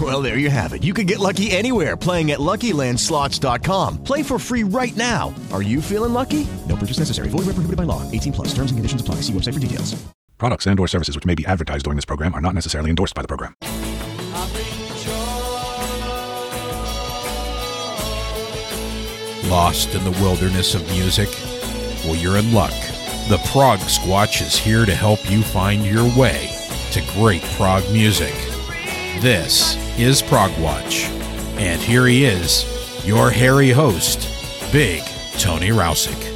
[0.00, 0.82] Well, there you have it.
[0.82, 4.02] You can get lucky anywhere playing at LuckyLandSlots.com.
[4.02, 5.32] Play for free right now.
[5.52, 6.48] Are you feeling lucky?
[6.68, 7.28] No purchase necessary.
[7.28, 8.02] Void where prohibited by law.
[8.10, 8.48] 18 plus.
[8.48, 9.16] Terms and conditions apply.
[9.16, 9.94] See website for details.
[10.36, 13.14] Products and or services which may be advertised during this program are not necessarily endorsed
[13.14, 13.54] by the program.
[19.48, 21.28] Lost in the wilderness of music?
[22.04, 22.72] Well, you're in luck.
[23.28, 26.50] The Prog Squatch is here to help you find your way
[26.90, 28.34] to great prog music.
[29.20, 31.04] This is Prog Watch,
[31.56, 32.64] and here he is,
[33.06, 34.28] your hairy host,
[34.72, 35.02] Big
[35.38, 36.33] Tony Rowsick.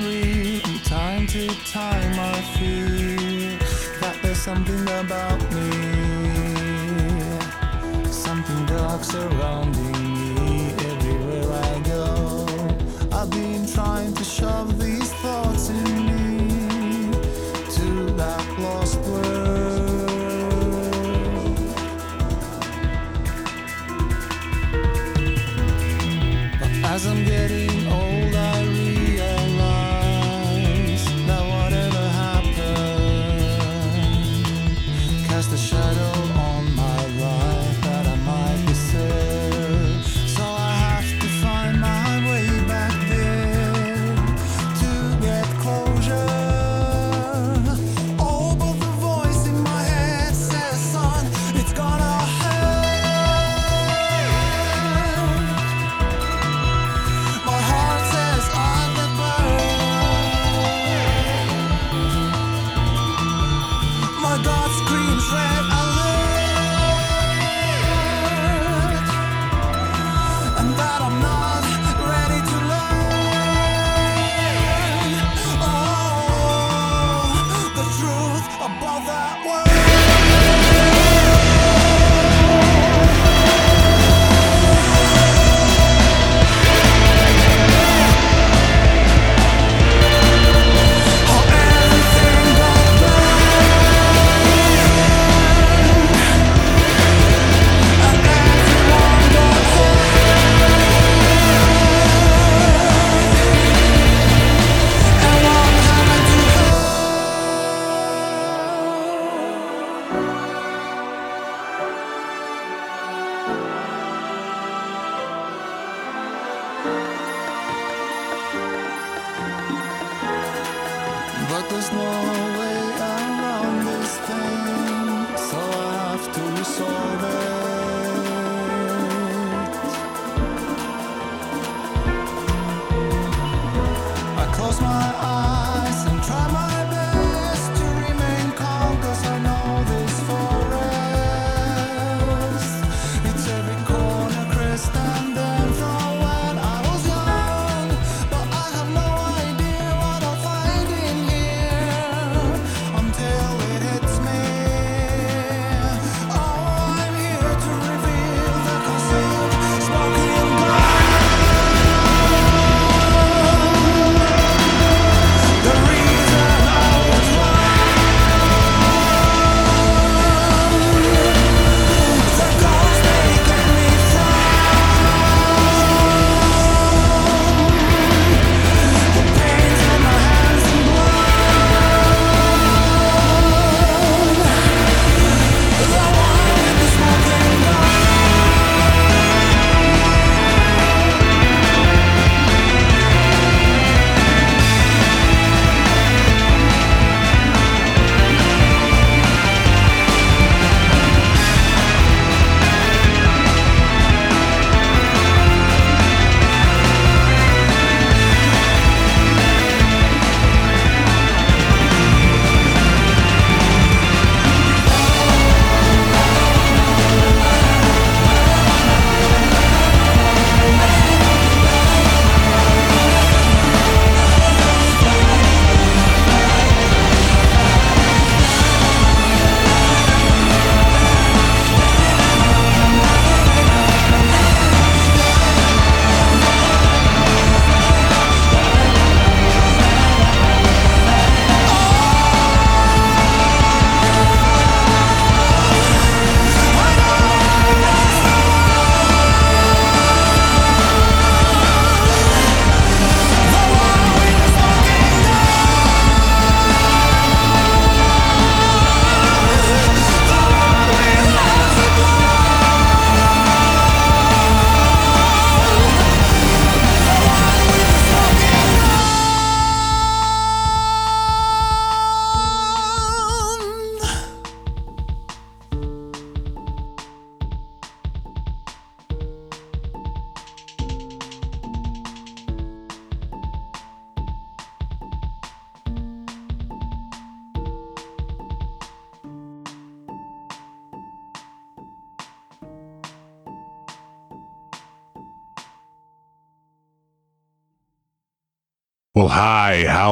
[0.00, 3.58] From time to time, I feel
[4.00, 5.70] that there's something about me,
[8.10, 9.92] something dark surrounding
[10.36, 12.46] me everywhere I go.
[13.12, 15.19] I've been trying to shove these.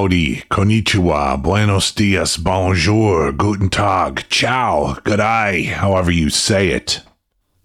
[0.09, 7.03] Howdy, konnichiwa, buenos dias, bonjour, guten tag, ciao, good eye, however you say it.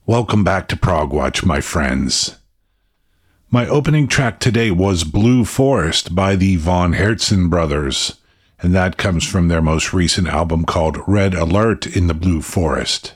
[0.05, 2.35] Welcome back to Prog Watch, my friends.
[3.49, 8.19] My opening track today was Blue Forest by the Von Hertzen brothers,
[8.59, 13.13] and that comes from their most recent album called Red Alert in the Blue Forest.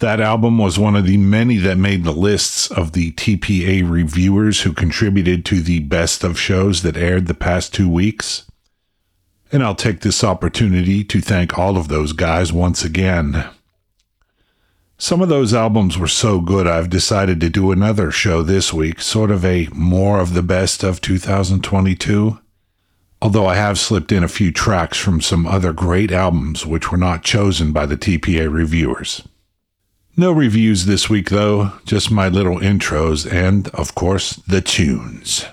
[0.00, 4.62] That album was one of the many that made the lists of the TPA reviewers
[4.62, 8.46] who contributed to the best of shows that aired the past two weeks.
[9.52, 13.44] And I'll take this opportunity to thank all of those guys once again.
[14.96, 19.02] Some of those albums were so good, I've decided to do another show this week,
[19.02, 22.38] sort of a more of the best of 2022.
[23.20, 26.96] Although I have slipped in a few tracks from some other great albums which were
[26.96, 29.22] not chosen by the TPA reviewers.
[30.20, 35.46] No reviews this week, though, just my little intros and, of course, the tunes.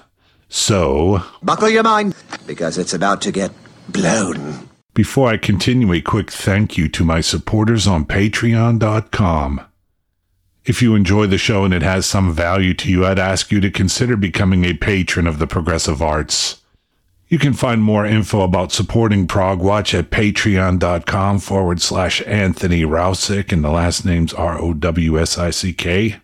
[0.49, 3.53] So, buckle your mind, because it's about to get
[3.87, 4.67] blown.
[4.93, 9.61] Before I continue, a quick thank you to my supporters on Patreon.com.
[10.65, 13.61] If you enjoy the show and it has some value to you, I'd ask you
[13.61, 16.61] to consider becoming a patron of the Progressive Arts.
[17.29, 23.51] You can find more info about supporting Prog Watch at patreon.com forward slash Anthony Rowsick,
[23.51, 26.21] and the last name's R O W S I C K.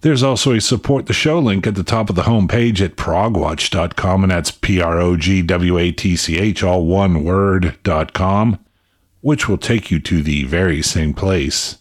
[0.00, 4.24] There's also a support the show link at the top of the homepage at progwatch.com,
[4.24, 8.14] and that's P R O G W A T C H, all one word, dot
[8.14, 8.58] com,
[9.20, 11.76] which will take you to the very same place.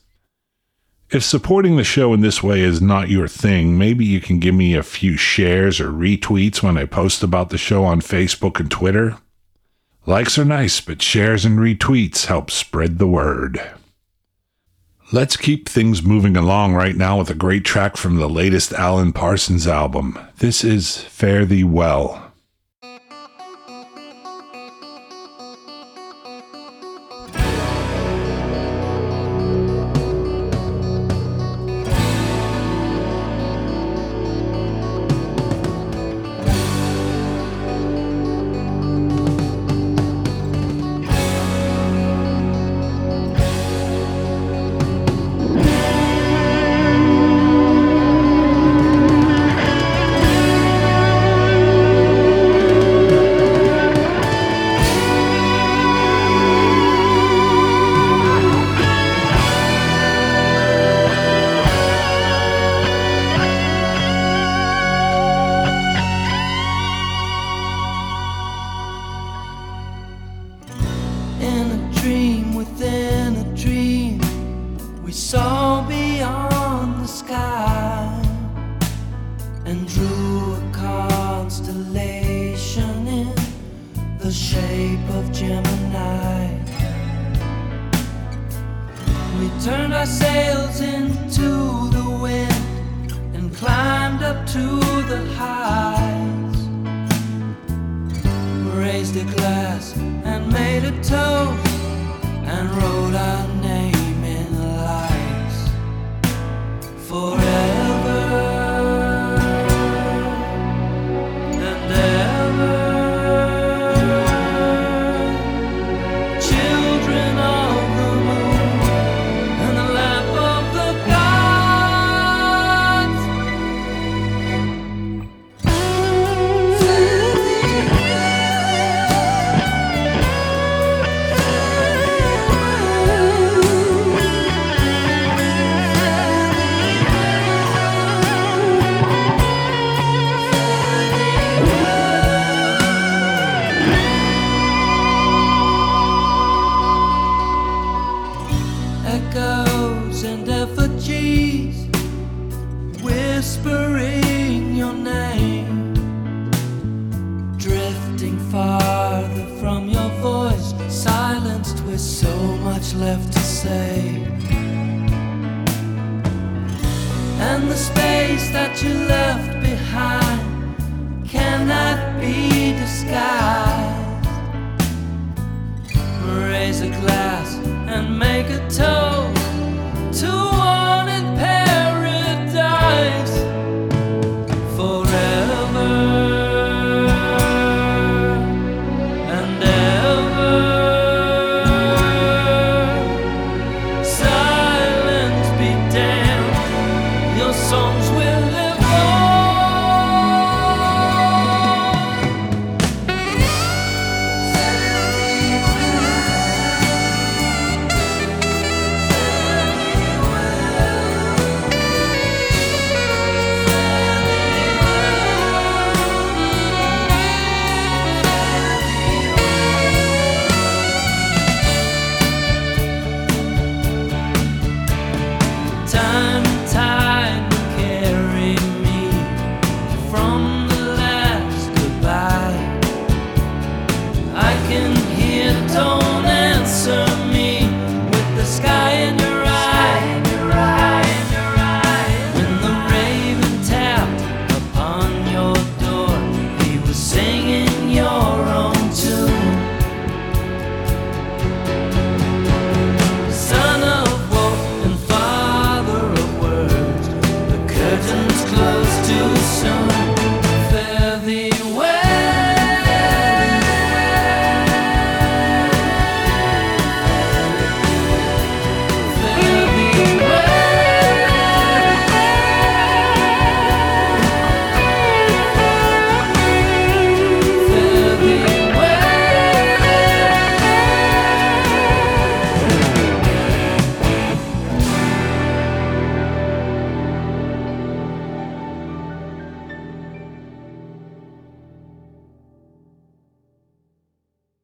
[1.11, 4.55] If supporting the show in this way is not your thing, maybe you can give
[4.55, 8.71] me a few shares or retweets when I post about the show on Facebook and
[8.71, 9.17] Twitter.
[10.05, 13.61] Likes are nice, but shares and retweets help spread the word.
[15.11, 19.11] Let's keep things moving along right now with a great track from the latest Alan
[19.11, 20.17] Parsons album.
[20.37, 22.30] This is Fare Thee Well.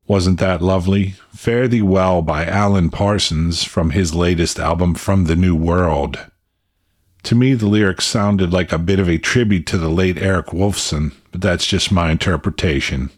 [0.07, 1.15] Wasn't that lovely?
[1.35, 6.17] Fare Thee Well by Alan Parsons from his latest album, From the New World.
[7.23, 10.47] To me, the lyrics sounded like a bit of a tribute to the late Eric
[10.47, 13.09] Woolfson, but that's just my interpretation.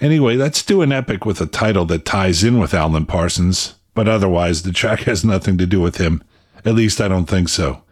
[0.00, 4.08] Anyway, let's do an epic with a title that ties in with Alan Parsons, but
[4.08, 6.24] otherwise the track has nothing to do with him.
[6.64, 7.82] At least I don't think so.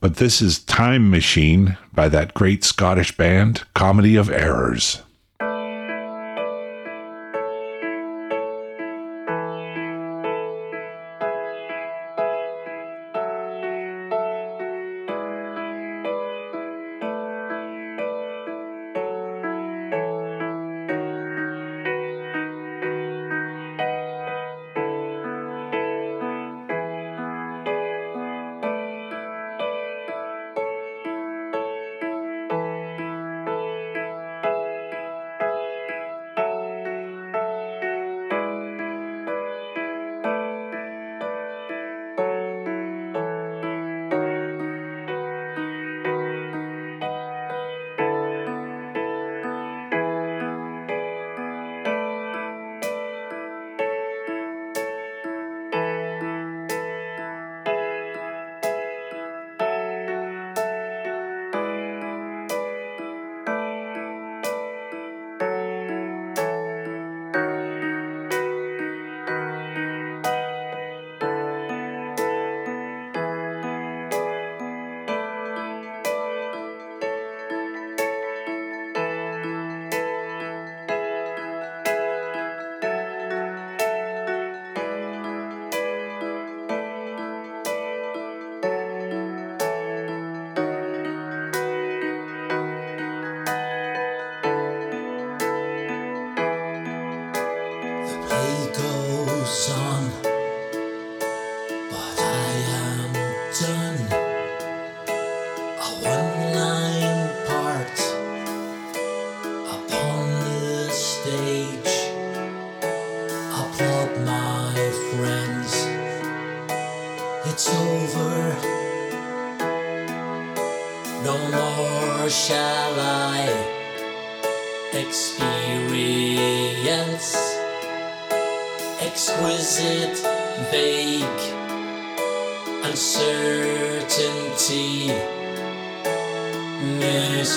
[0.00, 5.00] But this is Time Machine by that great Scottish band, Comedy of Errors.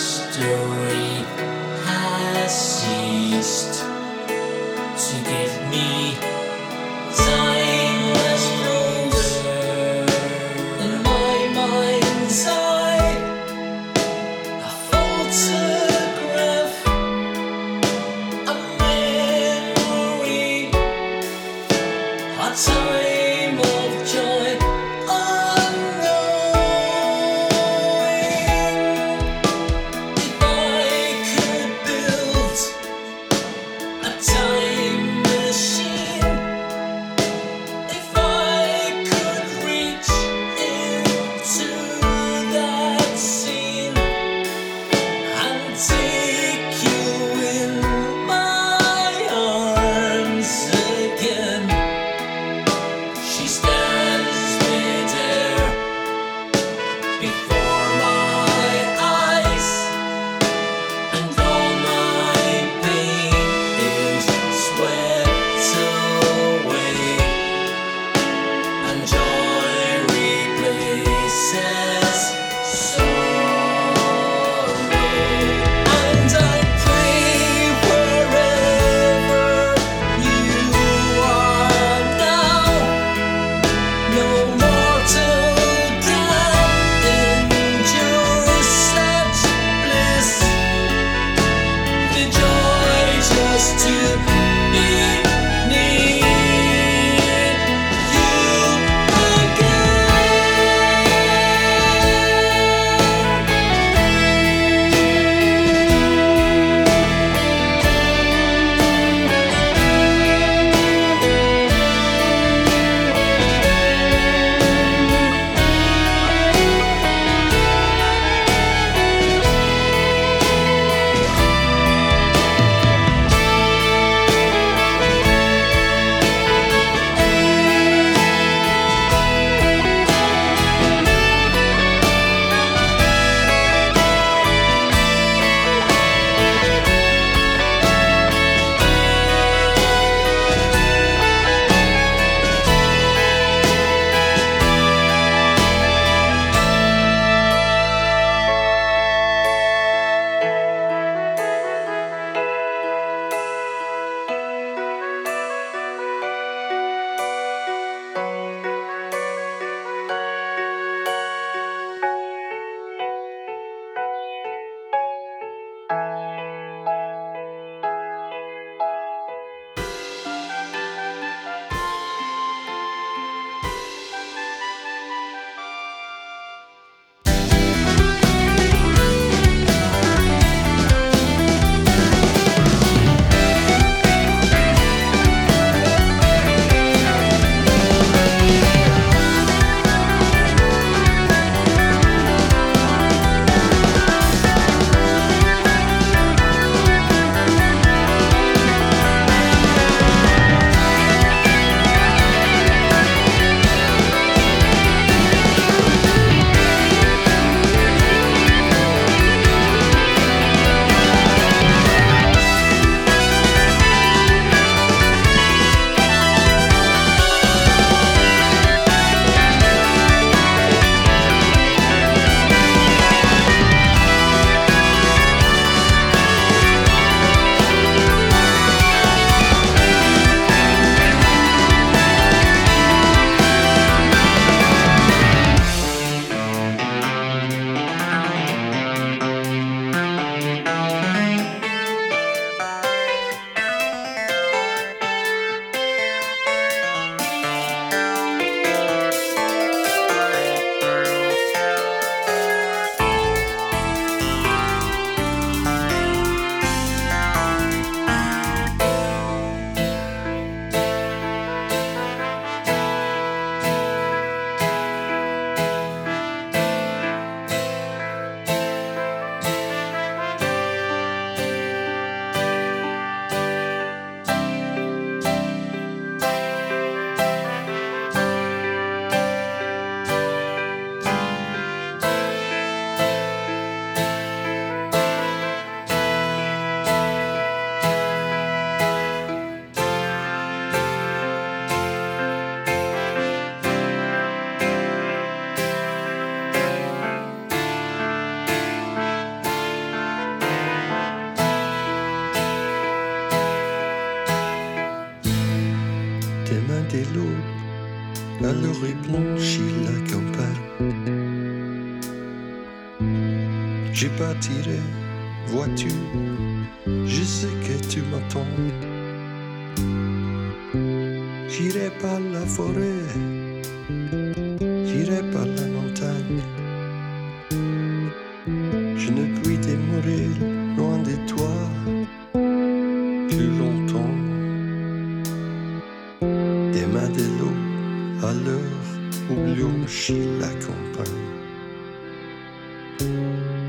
[0.05, 1.25] Mystery
[1.83, 6.34] has ceased to give me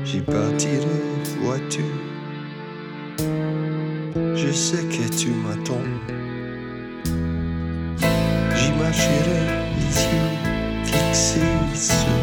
[0.03, 0.79] J'y J'y
[1.41, 1.83] vois-tu.
[4.35, 5.89] Je sais que tu m'attends.
[8.55, 9.39] J'y marcherai
[9.77, 10.31] les yeux
[10.85, 11.41] fixés
[11.75, 12.16] sur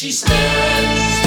[0.00, 1.19] She stands.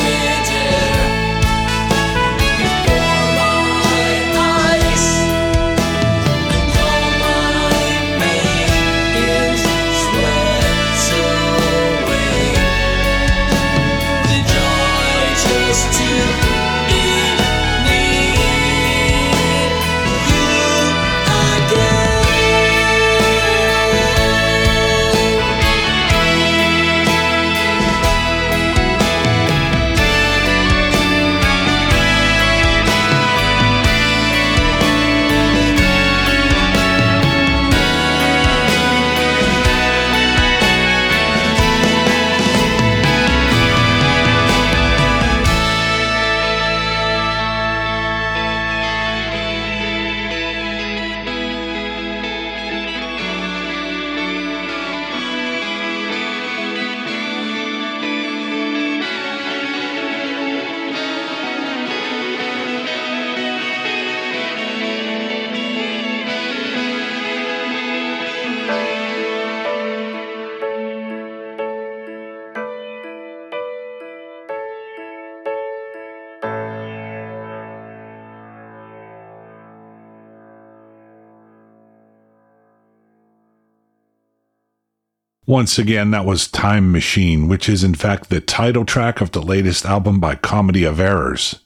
[85.54, 89.42] Once again, that was Time Machine, which is in fact the title track of the
[89.42, 91.60] latest album by Comedy of Errors.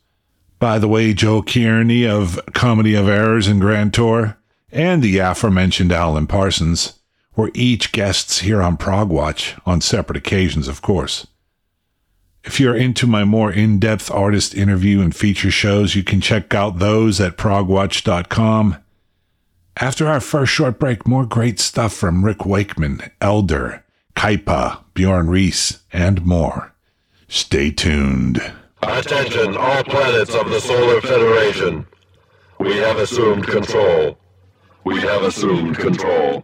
[0.59, 4.37] By the way, Joe Cairney of Comedy of Errors and Grand Tour,
[4.73, 6.99] and the aforementioned Alan Parsons,
[7.37, 11.25] were each guests here on Prog Watch, on separate occasions, of course.
[12.43, 16.53] If you're into my more in depth artist interview and feature shows, you can check
[16.53, 18.83] out those at progwatch.com.
[19.79, 23.85] After our first short break, more great stuff from Rick Wakeman, Elder,
[24.15, 26.73] Kaipa, Bjorn Riis, and more.
[27.27, 28.41] Stay tuned.
[28.81, 31.85] Attention, all planets of the Solar Federation.
[32.59, 34.17] We have assumed control.
[34.83, 36.43] We have assumed control.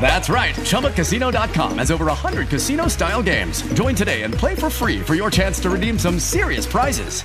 [0.00, 0.54] That's right.
[0.54, 3.60] ChumbaCasino.com has over 100 casino style games.
[3.74, 7.22] Join today and play for free for your chance to redeem some serious prizes.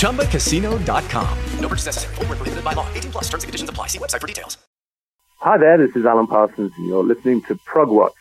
[0.00, 1.38] ChumbaCasino.com.
[1.60, 2.14] No purchase necessary.
[2.14, 2.88] Void where prohibited by law.
[2.94, 3.88] 18 plus terms and conditions apply.
[3.88, 4.56] See website for details.
[5.40, 8.14] Hi there, this is Alan Parsons, and you're listening to Prog Watch.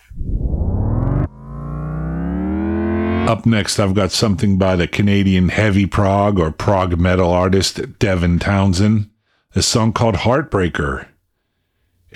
[3.27, 8.39] Up next, I've got something by the Canadian heavy prog or prog metal artist Devin
[8.39, 9.09] Townsend,
[9.55, 11.07] a song called Heartbreaker.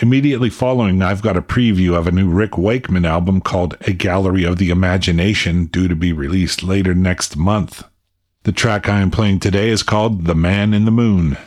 [0.02, 4.46] Immediately following, I've got a preview of a new Rick Wakeman album called A Gallery
[4.46, 7.84] of the Imagination, due to be released later next month.
[8.44, 11.38] The track I am playing today is called The Man in the Moon.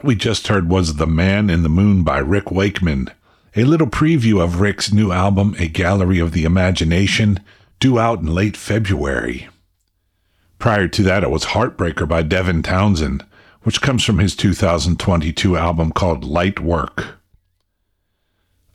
[0.00, 3.10] What we just heard was The Man in the Moon by Rick Wakeman,
[3.54, 7.40] a little preview of Rick's new album, A Gallery of the Imagination,
[7.80, 9.50] due out in late February.
[10.58, 13.26] Prior to that, it was Heartbreaker by Devin Townsend,
[13.64, 17.20] which comes from his 2022 album called Light Work.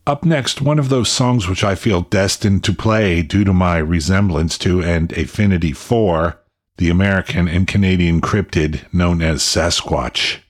[0.06, 3.78] Up next, one of those songs which I feel destined to play due to my
[3.80, 6.40] resemblance to and affinity for
[6.78, 10.42] the American and Canadian cryptid known as Sasquatch.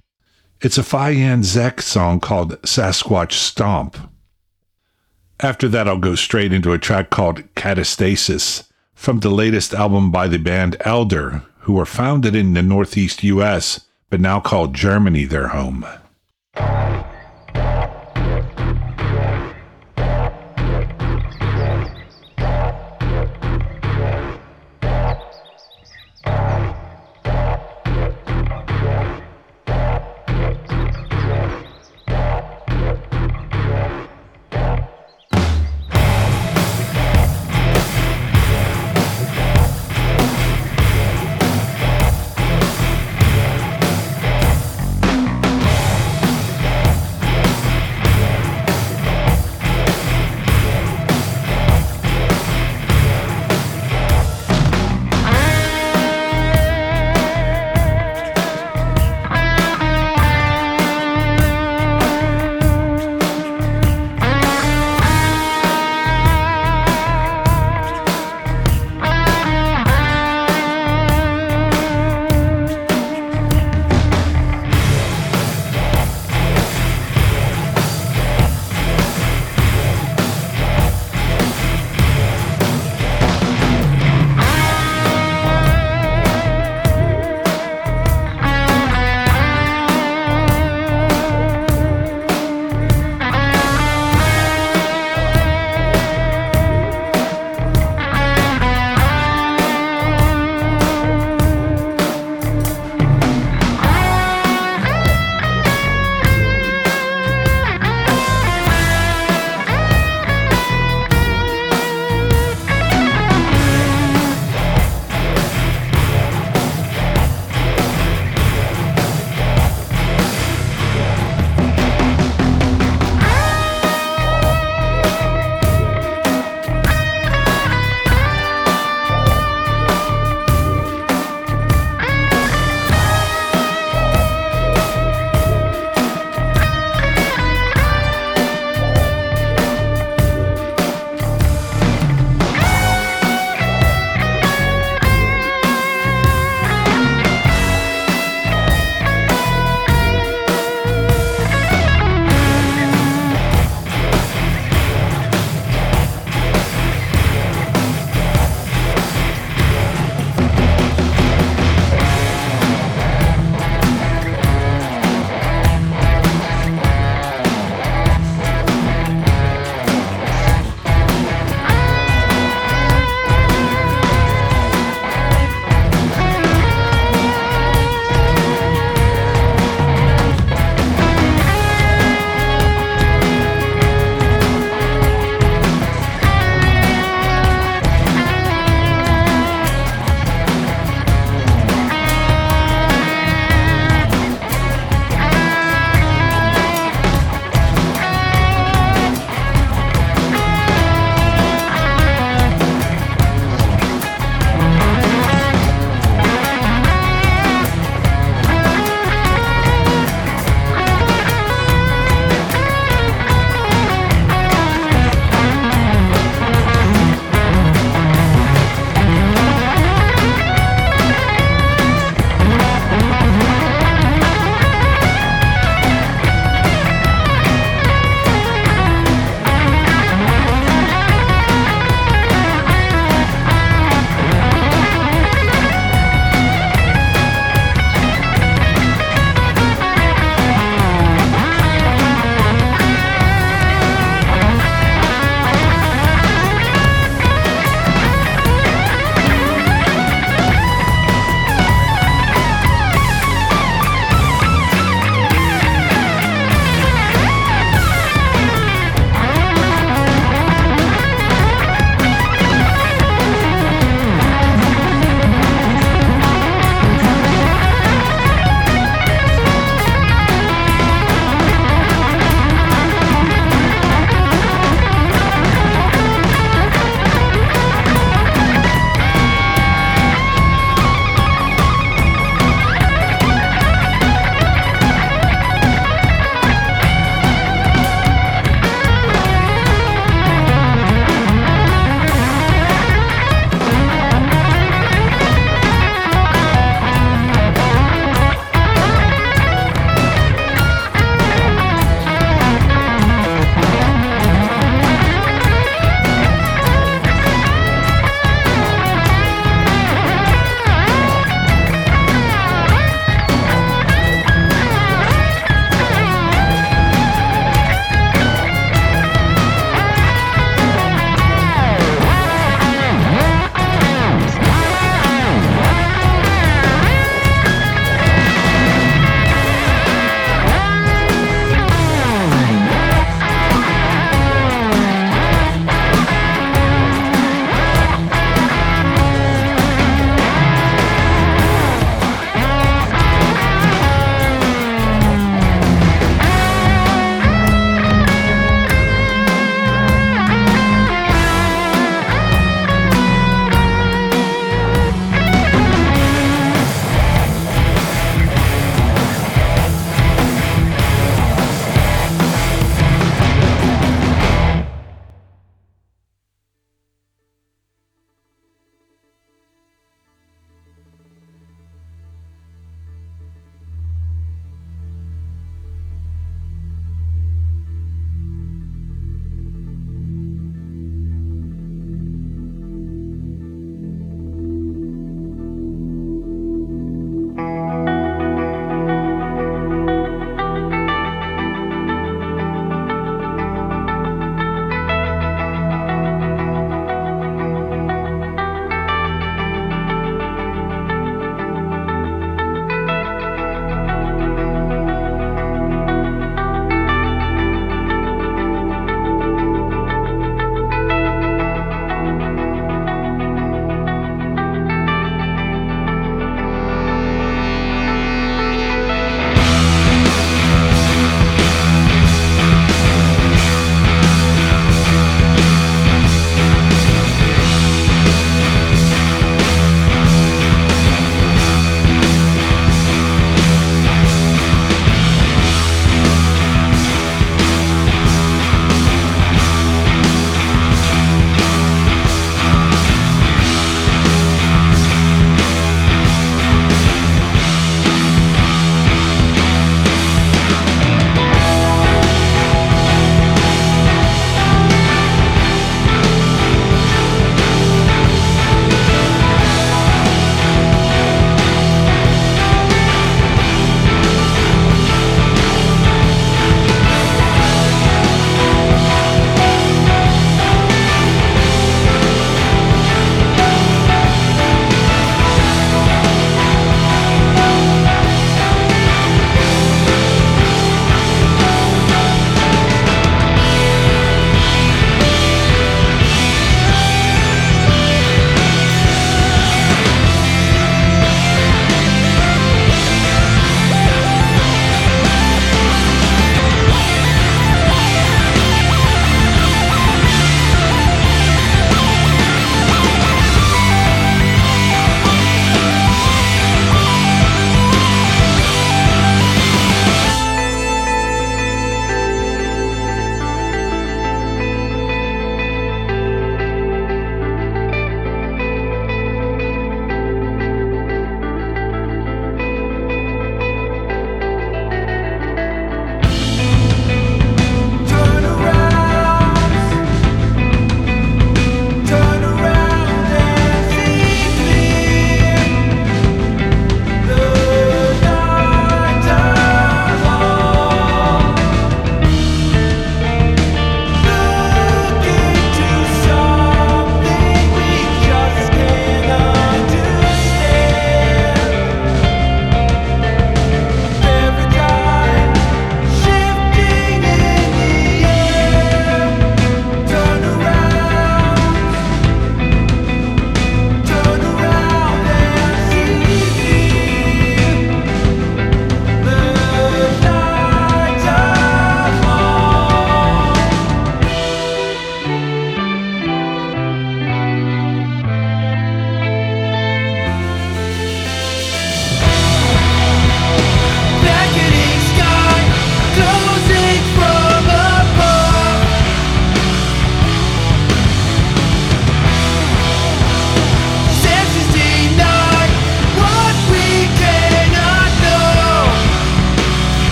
[0.66, 3.98] It's a Phi Yaan-Zek song called Sasquatch Stomp.
[5.40, 10.28] After that, I'll go straight into a track called Catastasis from the latest album by
[10.28, 15.50] the band Elder, who were founded in the Northeast US, but now call Germany their
[15.50, 15.86] home.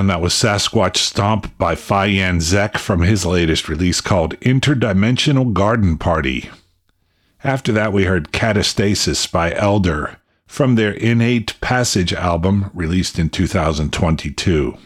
[0.00, 5.98] Again, that was Sasquatch Stomp by Phi Yaan-Zek from his latest release called Interdimensional Garden
[5.98, 6.48] Party.
[7.44, 14.78] After that, we heard Catastasis by Elder from their Innate Passage album released in 2022.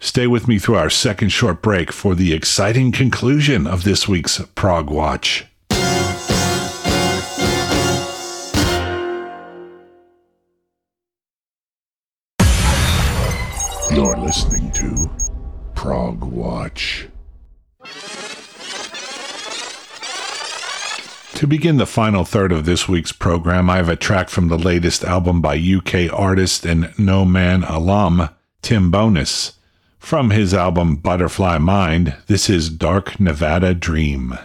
[0.00, 4.40] Stay with me through our second short break for the exciting conclusion of this week's
[4.56, 5.44] Prog Watch.
[14.26, 15.08] Listening to
[15.76, 17.06] Prog Watch.
[21.34, 24.58] To begin the final third of this week's program, I have a track from the
[24.58, 28.30] latest album by UK artist and No Man alum,
[28.62, 29.52] Tim Bowness.
[30.00, 34.36] From his album Butterfly Mind, this is Dark Nevada Dream.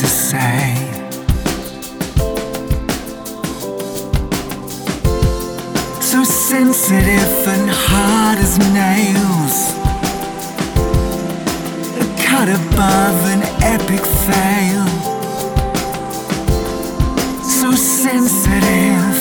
[0.00, 0.74] To say.
[6.00, 9.56] So sensitive and hard as nails,
[12.00, 14.86] A cut above an epic fail.
[17.42, 19.18] So sensitive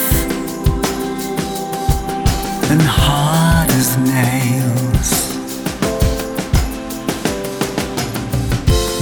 [2.71, 5.18] and hard as nails.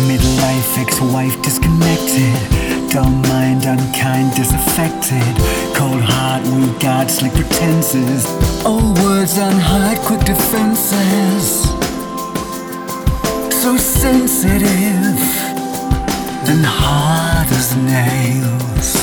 [0.05, 2.91] Midlife ex-wife disconnected.
[2.91, 5.35] Dull mind, unkind, disaffected.
[5.75, 8.25] Cold heart, weak guard, slick pretenses.
[8.63, 11.63] Old words unheard, quick defenses.
[13.61, 15.17] So sensitive
[16.47, 18.93] and hard as nails.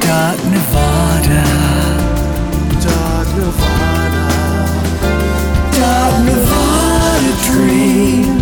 [0.00, 1.55] Dark Nevada.
[7.96, 8.35] Dream.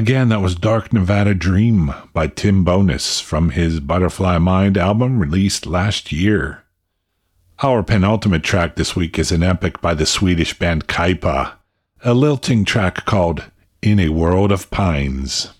[0.00, 5.66] Again, that was Dark Nevada Dream by Tim Bowness from his Butterfly Mind album released
[5.66, 6.64] last year.
[7.62, 11.52] Our penultimate track this week is an epic by the Swedish band Kaipa,
[12.02, 13.50] a lilting track called
[13.82, 15.50] In a World of Pines.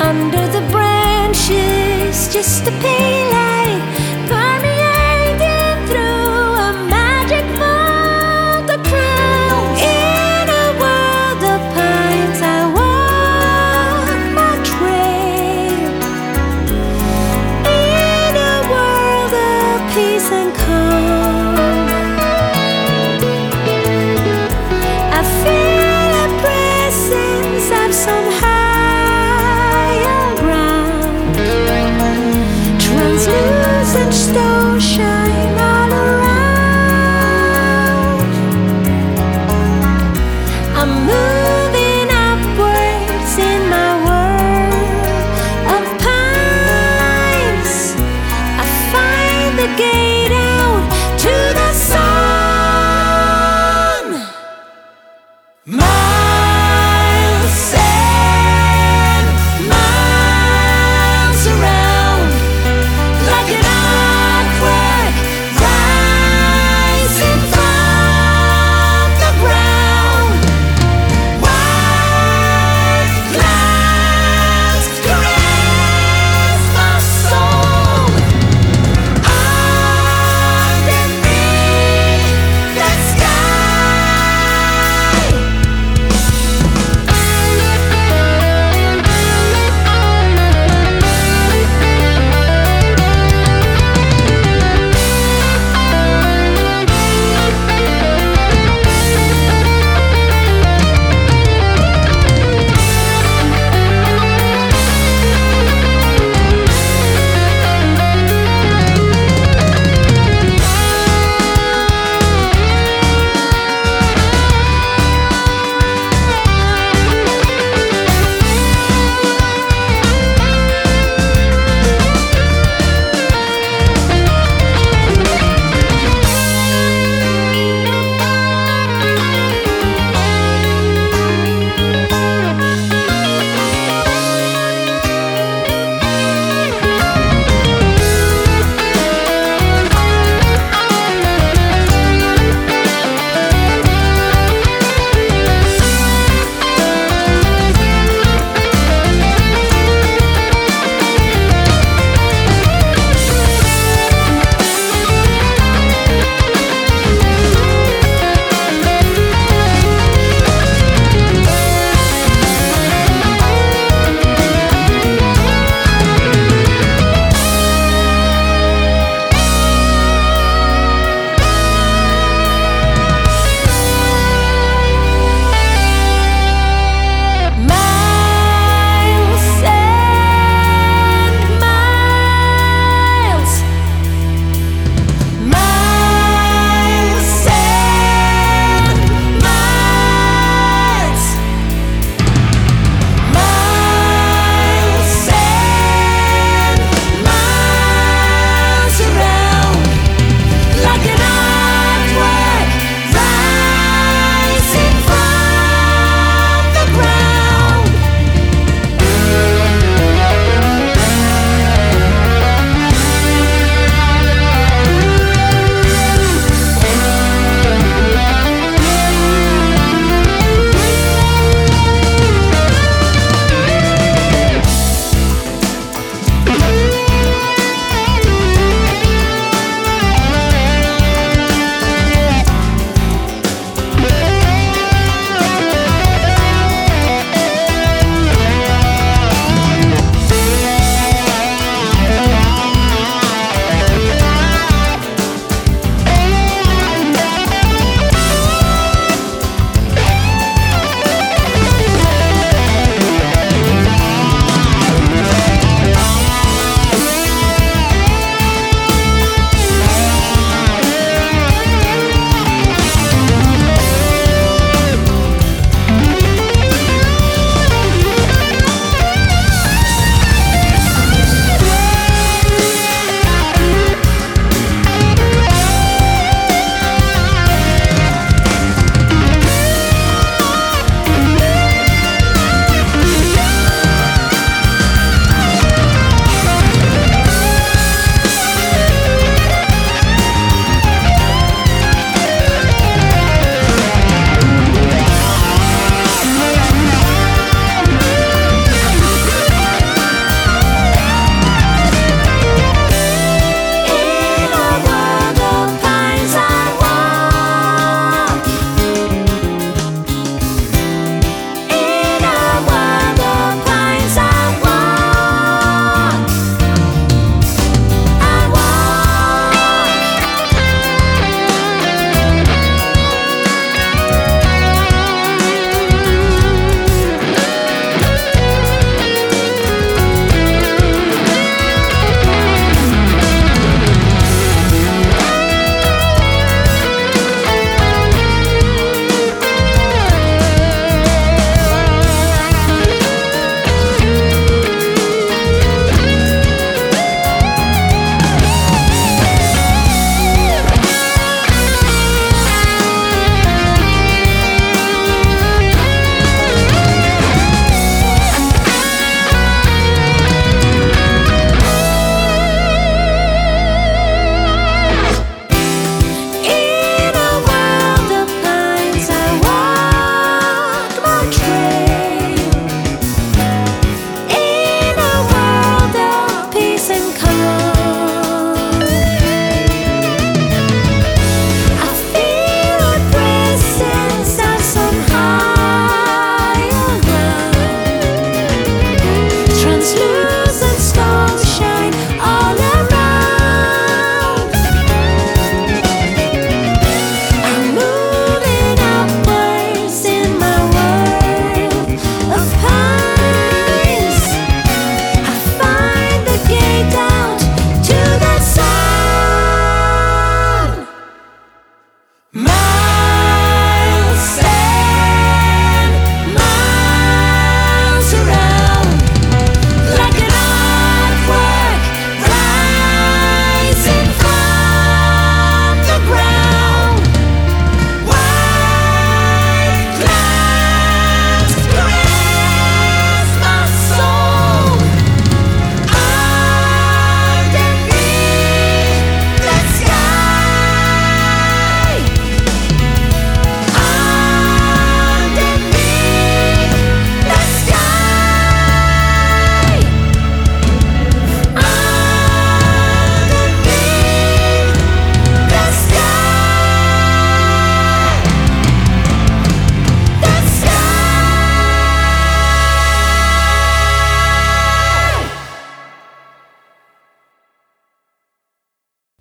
[0.00, 3.39] Under the branches, just a pale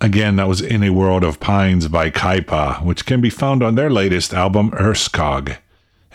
[0.10, 3.76] Again, that was In a World of Pines by Kaipa, which can be found on
[3.76, 5.57] their latest album, Urskog.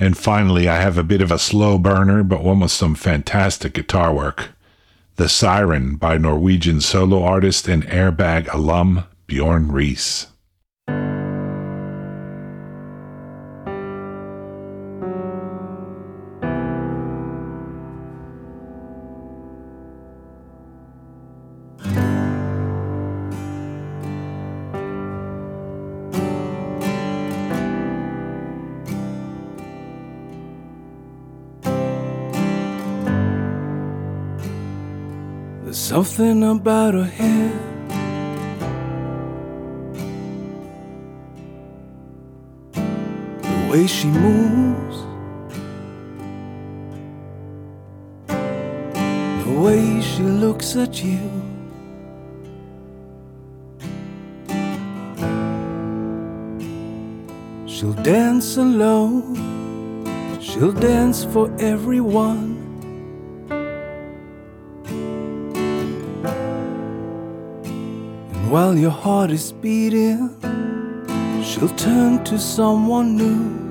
[0.00, 3.72] And finally, I have a bit of a slow burner, but one with some fantastic
[3.72, 4.48] guitar work.
[5.14, 10.26] The Siren by Norwegian solo artist and Airbag alum Bjorn Riis.
[35.74, 37.51] There's something about her hair.
[43.42, 44.98] The way she moves.
[49.44, 51.18] The way she looks at you.
[57.66, 59.34] She'll dance alone.
[60.40, 62.53] She'll dance for everyone.
[68.55, 70.31] While your heart is beating,
[71.43, 73.64] she'll turn to someone new.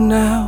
[0.00, 0.45] Now,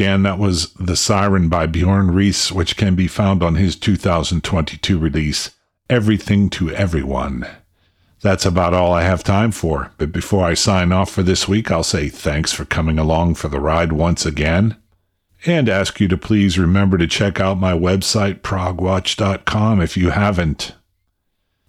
[0.00, 4.98] Again, that was The Siren by Bjorn Riis, which can be found on his 2022
[4.98, 5.50] release,
[5.90, 7.46] Everything to Everyone.
[8.22, 11.70] That's about all I have time for, but before I sign off for this week,
[11.70, 14.78] I'll say thanks for coming along for the ride once again,
[15.44, 20.72] and ask you to please remember to check out my website, progwatch.com, if you haven't.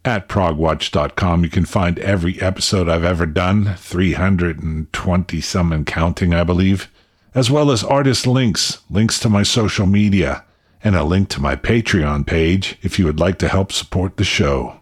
[0.05, 6.45] At progwatch.com, you can find every episode I've ever done, 320 some and counting, I
[6.45, 6.89] believe
[7.33, 10.43] as well as artist links, links to my social media,
[10.83, 14.23] and a link to my Patreon page if you would like to help support the
[14.23, 14.81] show.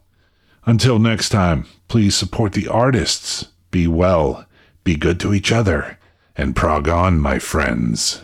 [0.65, 4.45] Until next time, please support the artists, be well,
[4.83, 5.97] be good to each other,
[6.35, 8.23] and prog on, my friends.